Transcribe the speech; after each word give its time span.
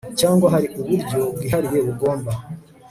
cyangwa 0.19 0.47
hari 0.53 0.67
uburyo 0.81 1.19
bwihariye 1.35 1.79
bugomba 1.87 2.31